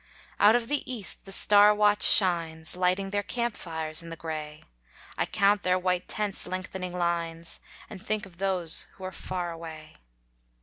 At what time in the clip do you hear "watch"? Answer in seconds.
1.75-2.01